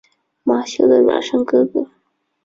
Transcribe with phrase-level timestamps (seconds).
[0.41, 1.91] 马修的孪生哥哥。